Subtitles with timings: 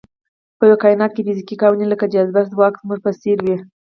[0.57, 3.55] په یوه کاینات کې فزیکي قوانین لکه د جاذبې ځواک زموږ په څېر وي.